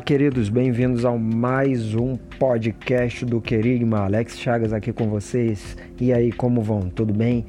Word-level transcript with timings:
Olá, 0.00 0.06
queridos, 0.06 0.48
bem-vindos 0.48 1.04
a 1.04 1.12
mais 1.12 1.94
um 1.94 2.16
podcast 2.16 3.22
do 3.26 3.38
Querigma. 3.38 3.98
Alex 3.98 4.38
Chagas 4.38 4.72
aqui 4.72 4.94
com 4.94 5.10
vocês. 5.10 5.76
E 6.00 6.10
aí, 6.10 6.32
como 6.32 6.62
vão? 6.62 6.88
Tudo 6.88 7.12
bem? 7.12 7.44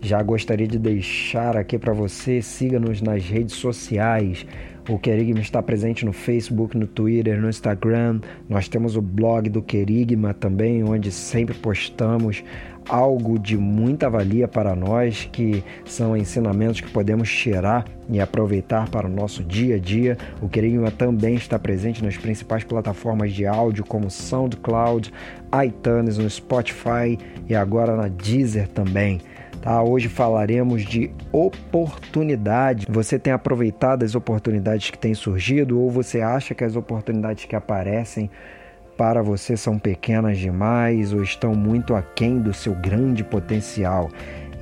Já 0.00 0.22
gostaria 0.22 0.66
de 0.66 0.78
deixar 0.78 1.56
aqui 1.56 1.76
para 1.76 1.92
você, 1.92 2.40
siga-nos 2.40 3.02
nas 3.02 3.24
redes 3.24 3.56
sociais. 3.56 4.46
O 4.88 4.98
Querigma 4.98 5.40
está 5.40 5.62
presente 5.62 6.06
no 6.06 6.14
Facebook, 6.14 6.76
no 6.76 6.86
Twitter, 6.86 7.38
no 7.38 7.48
Instagram. 7.48 8.20
Nós 8.48 8.68
temos 8.68 8.96
o 8.96 9.02
blog 9.02 9.50
do 9.50 9.60
Querigma 9.60 10.32
também, 10.32 10.82
onde 10.82 11.10
sempre 11.10 11.54
postamos 11.54 12.42
algo 12.88 13.38
de 13.38 13.58
muita 13.58 14.08
valia 14.08 14.48
para 14.48 14.74
nós, 14.74 15.28
que 15.30 15.62
são 15.84 16.16
ensinamentos 16.16 16.80
que 16.80 16.90
podemos 16.90 17.30
tirar 17.30 17.84
e 18.08 18.18
aproveitar 18.18 18.88
para 18.88 19.06
o 19.06 19.10
nosso 19.10 19.44
dia 19.44 19.76
a 19.76 19.78
dia. 19.78 20.16
O 20.40 20.48
Querigma 20.48 20.90
também 20.90 21.34
está 21.34 21.58
presente 21.58 22.02
nas 22.02 22.16
principais 22.16 22.64
plataformas 22.64 23.32
de 23.32 23.46
áudio 23.46 23.84
como 23.84 24.10
SoundCloud, 24.10 25.12
iTunes, 25.66 26.16
no 26.16 26.30
Spotify 26.30 27.18
e 27.46 27.54
agora 27.54 27.94
na 27.94 28.08
Deezer 28.08 28.68
também. 28.68 29.20
Tá, 29.60 29.82
hoje 29.82 30.08
falaremos 30.08 30.82
de 30.84 31.10
oportunidade. 31.32 32.86
Você 32.88 33.18
tem 33.18 33.32
aproveitado 33.32 34.04
as 34.04 34.14
oportunidades 34.14 34.90
que 34.90 34.98
têm 34.98 35.14
surgido 35.14 35.80
ou 35.80 35.90
você 35.90 36.20
acha 36.20 36.54
que 36.54 36.62
as 36.62 36.76
oportunidades 36.76 37.44
que 37.44 37.56
aparecem 37.56 38.30
para 38.96 39.22
você 39.22 39.56
são 39.56 39.78
pequenas 39.78 40.38
demais 40.38 41.12
ou 41.12 41.22
estão 41.22 41.54
muito 41.54 41.94
aquém 41.94 42.38
do 42.38 42.54
seu 42.54 42.74
grande 42.74 43.24
potencial. 43.24 44.10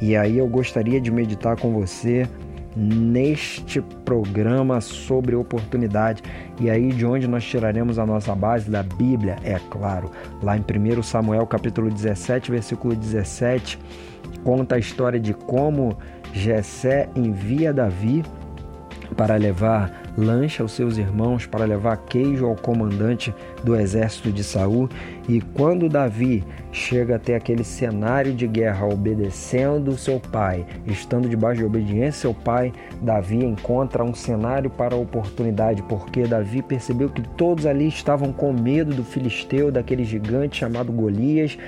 E 0.01 0.16
aí 0.16 0.38
eu 0.38 0.46
gostaria 0.46 1.01
de 1.01 1.10
meditar 1.10 1.56
com 1.56 1.73
você 1.73 2.28
neste 2.77 3.80
programa 4.05 4.80
sobre 4.80 5.35
oportunidade. 5.35 6.23
E 6.60 6.69
aí 6.69 6.93
de 6.93 7.07
onde 7.07 7.27
nós 7.27 7.45
tiraremos 7.45 7.99
a 7.99 8.05
nossa 8.05 8.35
base 8.35 8.71
da 8.71 8.83
Bíblia, 8.83 9.37
é 9.43 9.59
claro, 9.71 10.10
lá 10.43 10.57
em 10.57 10.60
1 10.60 11.02
Samuel 11.02 11.46
capítulo 11.46 11.91
17, 11.91 12.51
versículo 12.51 12.95
17, 12.95 13.79
conta 14.45 14.74
a 14.74 14.79
história 14.79 15.18
de 15.18 15.33
como 15.33 15.96
Jessé 16.33 17.09
envia 17.16 17.73
Davi 17.73 18.23
para 19.16 19.37
levar 19.37 20.05
lancha 20.16 20.62
aos 20.62 20.72
seus 20.72 20.96
irmãos 20.96 21.46
para 21.46 21.64
levar 21.64 21.96
queijo 21.98 22.46
ao 22.46 22.56
comandante 22.56 23.34
do 23.62 23.76
exército 23.76 24.32
de 24.32 24.42
Saul. 24.42 24.88
E 25.28 25.40
quando 25.40 25.88
Davi 25.88 26.45
chega 26.72 27.16
até 27.16 27.36
aquele 27.36 27.64
cenário 27.64 28.32
de 28.32 28.46
guerra, 28.46 28.87
obedecendo 28.87 29.96
seu 29.96 30.18
pai, 30.18 30.64
estando 30.87 31.28
debaixo 31.28 31.59
de 31.59 31.66
obediência 31.66 32.20
seu 32.20 32.34
pai, 32.34 32.72
Davi 33.02 33.44
encontra 33.44 34.02
um 34.02 34.14
cenário 34.14 34.70
para 34.70 34.94
a 34.94 34.98
oportunidade, 34.98 35.82
porque 35.82 36.22
Davi 36.24 36.62
percebeu 36.62 37.09
que 37.09 37.22
todos 37.22 37.66
ali 37.66 37.88
estavam 37.88 38.32
com 38.32 38.52
medo 38.52 38.94
do 38.94 39.04
filisteu, 39.04 39.70
daquele 39.70 40.04
gigante 40.04 40.59
chamado 40.59 40.92
Golias. 40.92 41.59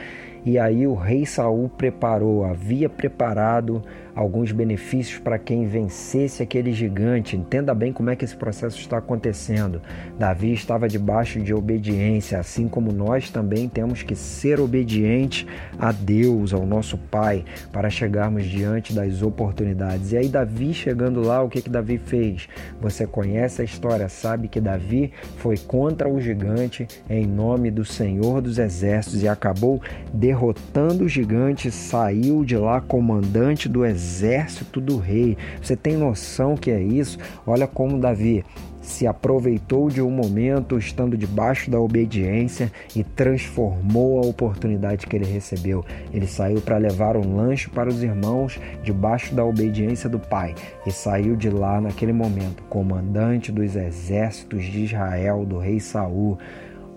E 0.45 0.59
aí 0.59 0.87
o 0.87 0.95
rei 0.95 1.27
Saul 1.27 1.69
preparou, 1.69 2.45
havia 2.45 2.89
preparado 2.89 3.83
alguns 4.19 4.51
benefícios 4.51 5.21
para 5.21 5.39
quem 5.39 5.69
vencesse 5.69 6.43
aquele 6.43 6.73
gigante. 6.73 7.37
Entenda 7.37 7.73
bem 7.73 7.93
como 7.93 8.11
é 8.11 8.17
que 8.17 8.25
esse 8.25 8.35
processo 8.37 8.77
está 8.77 8.99
acontecendo. 8.99 9.81
Davi 10.19 10.53
estava 10.53 10.89
debaixo 10.89 11.41
de 11.41 11.55
obediência, 11.55 12.37
assim 12.37 12.67
como 12.67 12.91
nós 12.91 13.31
também 13.31 13.69
temos 13.69 14.03
que 14.03 14.17
ser 14.17 14.59
obedientes 14.59 15.47
a 15.79 15.93
Deus, 15.93 16.53
ao 16.53 16.67
nosso 16.67 16.99
Pai, 16.99 17.45
para 17.71 17.89
chegarmos 17.89 18.45
diante 18.45 18.93
das 18.93 19.23
oportunidades. 19.23 20.11
E 20.11 20.17
aí 20.17 20.29
Davi 20.29 20.75
chegando 20.75 21.23
lá, 21.23 21.41
o 21.41 21.49
que 21.49 21.63
que 21.63 21.71
Davi 21.71 21.97
fez? 21.97 22.49
Você 22.81 23.07
conhece 23.07 23.63
a 23.63 23.65
história, 23.65 24.09
sabe 24.09 24.49
que 24.49 24.61
Davi 24.61 25.13
foi 25.37 25.57
contra 25.57 26.09
o 26.09 26.21
gigante 26.21 26.89
em 27.09 27.25
nome 27.25 27.71
do 27.71 27.85
Senhor 27.85 28.41
dos 28.41 28.59
Exércitos 28.59 29.23
e 29.23 29.29
acabou 29.29 29.81
derrotando 30.13 31.05
o 31.05 31.09
gigante, 31.09 31.71
saiu 31.71 32.45
de 32.45 32.57
lá 32.57 32.81
comandante 32.81 33.69
do 33.69 33.87
exército 33.87 34.08
exército 34.09 34.81
do 34.81 34.97
rei. 34.97 35.37
Você 35.63 35.77
tem 35.77 35.97
noção 35.97 36.57
que 36.57 36.71
é 36.71 36.81
isso? 36.81 37.19
Olha 37.47 37.67
como 37.67 38.01
Davi 38.01 38.45
se 38.81 39.07
aproveitou 39.07 39.91
de 39.91 40.01
um 40.01 40.11
momento 40.11 40.79
estando 40.79 41.15
debaixo 41.15 41.71
da 41.71 41.79
obediência 41.79 42.73
e 42.97 43.05
transformou 43.05 44.19
a 44.19 44.27
oportunidade 44.27 45.07
que 45.07 45.15
ele 45.15 45.27
recebeu. 45.27 45.85
Ele 46.11 46.27
saiu 46.27 46.63
para 46.63 46.79
levar 46.79 47.15
um 47.15 47.37
lanche 47.37 47.69
para 47.69 47.91
os 47.91 48.03
irmãos 48.03 48.59
debaixo 48.83 49.35
da 49.35 49.45
obediência 49.45 50.09
do 50.09 50.19
pai 50.19 50.55
e 50.87 50.91
saiu 50.91 51.37
de 51.37 51.51
lá 51.51 51.83
naquele 51.83 52.15
momento, 52.15 52.63
comandante 52.65 53.53
dos 53.53 53.77
exércitos 53.77 54.65
de 54.65 54.85
Israel, 54.85 55.45
do 55.45 55.59
rei 55.59 55.79
Saul 55.81 56.39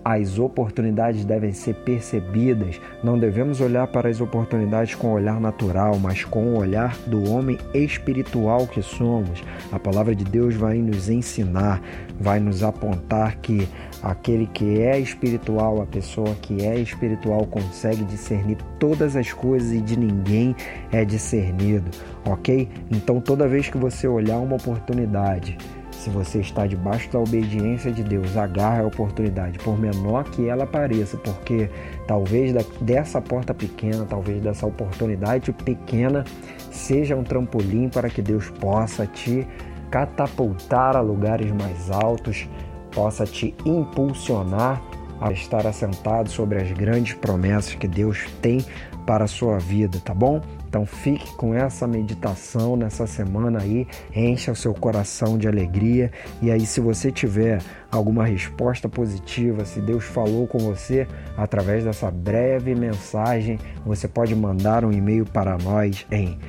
as 0.04 0.40
oportunidades 0.40 1.24
devem 1.26 1.54
ser 1.54 1.76
percebidas. 1.76 2.80
Não 3.04 3.18
devemos 3.18 3.62
olhar 3.62 3.88
para 3.88 4.10
as 4.10 4.20
oportunidades 4.20 4.96
com 4.96 5.08
o 5.08 5.14
olhar 5.14 5.40
natural, 5.40 5.98
mas 6.00 6.24
com 6.24 6.54
o 6.54 6.58
olhar 6.58 6.98
do 7.08 7.30
homem 7.30 7.58
espiritual 7.74 8.68
que 8.68 8.82
somos. 8.82 9.44
A 9.72 9.80
palavra 9.80 10.16
de 10.16 10.24
Deus 10.24 10.56
vai 10.56 10.78
nos 10.78 11.10
ensinar, 11.10 11.82
vai 12.20 12.40
nos 12.40 12.64
apontar 12.64 13.38
que 13.38 13.68
aquele 14.02 14.48
que 14.48 14.82
é 14.82 15.00
espiritual, 15.00 15.82
a 15.82 15.86
pessoa 15.86 16.36
que 16.42 16.66
é 16.66 16.80
espiritual, 16.80 17.46
consegue 17.46 18.04
discernir 18.04 18.58
todas 18.80 19.16
as 19.16 19.32
coisas 19.32 19.72
e 19.72 19.82
de 19.82 19.98
ninguém 19.98 20.56
é 20.92 21.06
discernido, 21.06 21.92
ok? 22.26 22.68
Então, 22.90 23.22
toda 23.22 23.48
vez 23.48 23.70
que 23.70 23.78
você 23.78 24.08
olhar 24.08 24.38
uma 24.40 24.56
oportunidade, 24.56 25.58
se 26.02 26.10
você 26.10 26.40
está 26.40 26.66
debaixo 26.66 27.12
da 27.12 27.20
obediência 27.20 27.92
de 27.92 28.02
Deus, 28.02 28.36
agarre 28.36 28.82
a 28.82 28.88
oportunidade, 28.88 29.60
por 29.60 29.80
menor 29.80 30.24
que 30.24 30.50
ela 30.50 30.66
pareça, 30.66 31.16
porque 31.16 31.70
talvez 32.08 32.52
dessa 32.82 33.22
porta 33.22 33.54
pequena, 33.54 34.04
talvez 34.10 34.42
dessa 34.42 34.66
oportunidade 34.66 35.52
pequena, 35.54 36.26
seja 36.72 37.16
um 37.16 37.24
trampolim 37.24 37.88
para 37.88 38.10
que 38.10 38.20
Deus 38.20 38.50
possa 38.50 39.06
te 39.06 39.48
catapultar 39.92 40.98
a 40.98 41.02
lugares 41.02 41.52
mais 41.52 41.92
altos, 41.92 42.50
possa 42.92 43.24
te 43.24 43.54
impulsionar 43.64 44.82
a 45.22 45.32
estar 45.32 45.68
assentado 45.68 46.30
sobre 46.30 46.60
as 46.60 46.72
grandes 46.72 47.14
promessas 47.14 47.76
que 47.76 47.88
Deus 47.88 48.26
tem 48.42 48.66
para 49.06 49.26
a 49.26 49.28
sua 49.28 49.60
vida, 49.60 50.00
tá 50.04 50.14
bom? 50.14 50.42
Então 50.68 50.86
fique 50.86 51.34
com 51.36 51.54
essa 51.54 51.86
meditação 51.86 52.76
nessa 52.76 53.06
semana 53.06 53.62
aí, 53.62 53.88
encha 54.16 54.52
o 54.52 54.56
seu 54.56 54.74
coração 54.74 55.38
de 55.38 55.48
alegria 55.48 56.12
e 56.42 56.50
aí 56.50 56.66
se 56.66 56.80
você 56.80 57.12
tiver 57.12 57.62
alguma 57.92 58.26
resposta 58.26 58.90
positiva, 58.90 59.66
se 59.66 59.82
Deus 59.82 60.04
falou 60.04 60.48
com 60.48 60.58
você 60.58 61.08
através 61.38 61.84
dessa 61.84 62.10
breve 62.10 62.74
mensagem, 62.74 63.60
você 63.86 64.08
pode 64.08 64.36
mandar 64.36 64.84
um 64.86 64.92
e-mail 64.92 65.26
para 65.26 65.58
nós 65.58 66.06
em 66.10 66.40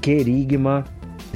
querigma 0.00 0.84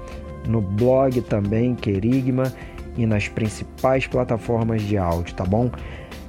no 0.47 0.61
blog 0.61 1.21
também 1.23 1.75
Querigma 1.75 2.53
e 2.97 3.07
nas 3.07 3.29
principais 3.29 4.07
plataformas 4.07 4.83
de 4.83 4.99
áudio, 4.99 5.35
tá 5.35 5.45
bom? 5.45 5.71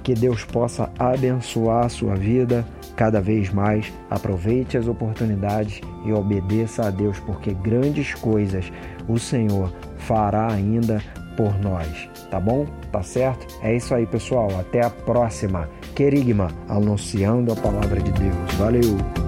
Que 0.03 0.13
Deus 0.13 0.43
possa 0.43 0.91
abençoar 0.97 1.85
a 1.85 1.89
sua 1.89 2.15
vida 2.15 2.65
cada 2.95 3.21
vez 3.21 3.51
mais. 3.51 3.91
Aproveite 4.09 4.77
as 4.77 4.87
oportunidades 4.87 5.81
e 6.05 6.11
obedeça 6.11 6.87
a 6.87 6.89
Deus, 6.89 7.19
porque 7.19 7.53
grandes 7.53 8.13
coisas 8.15 8.71
o 9.07 9.19
Senhor 9.19 9.71
fará 9.97 10.51
ainda 10.51 11.01
por 11.35 11.57
nós, 11.59 12.09
tá 12.29 12.39
bom? 12.39 12.65
Tá 12.91 13.01
certo? 13.03 13.47
É 13.61 13.75
isso 13.75 13.93
aí, 13.93 14.05
pessoal. 14.05 14.49
Até 14.59 14.83
a 14.85 14.89
próxima. 14.89 15.69
Querigma, 15.95 16.49
anunciando 16.67 17.51
a 17.51 17.55
palavra 17.55 18.01
de 18.01 18.11
Deus. 18.11 18.53
Valeu! 18.57 19.20